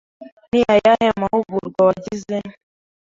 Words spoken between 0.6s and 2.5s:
ayahe mahugurwa wagize?